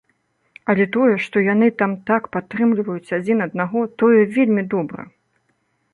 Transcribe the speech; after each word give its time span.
Але 0.73 0.87
тое, 0.95 1.09
што 1.25 1.43
яны 1.53 1.67
там 1.83 1.93
так 2.09 2.23
падтрымліваюць 2.37 3.13
адзін 3.19 3.47
аднаго, 3.49 3.79
тое 4.03 4.21
вельмі 4.39 4.63
добра. 4.77 5.01